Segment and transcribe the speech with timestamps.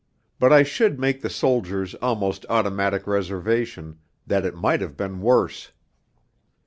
[0.39, 5.73] But I should make the soldier's almost automatic reservation, that it might have been worse.